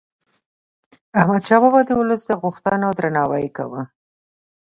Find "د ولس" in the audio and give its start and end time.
1.85-2.21